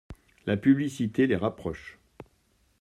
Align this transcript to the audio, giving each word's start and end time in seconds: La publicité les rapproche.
La 0.47 0.57
publicité 0.57 1.27
les 1.27 1.35
rapproche. 1.35 1.99